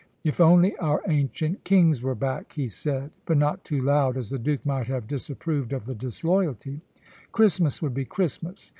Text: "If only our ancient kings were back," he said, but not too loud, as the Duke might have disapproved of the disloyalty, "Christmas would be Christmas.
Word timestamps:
"If 0.23 0.39
only 0.41 0.75
our 0.77 1.03
ancient 1.07 1.63
kings 1.63 2.01
were 2.01 2.15
back," 2.15 2.53
he 2.53 2.67
said, 2.67 3.11
but 3.27 3.37
not 3.37 3.63
too 3.63 3.79
loud, 3.83 4.17
as 4.17 4.31
the 4.31 4.39
Duke 4.39 4.65
might 4.65 4.87
have 4.87 5.05
disapproved 5.05 5.73
of 5.73 5.85
the 5.85 5.93
disloyalty, 5.93 6.81
"Christmas 7.31 7.83
would 7.83 7.93
be 7.93 8.03
Christmas. 8.05 8.69